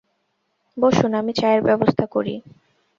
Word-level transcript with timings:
বসুন, 0.77 1.11
আমি 1.15 1.31
চায়ের 1.33 1.61
ব্যবস্থা 1.67 2.05
করি। 2.07 2.35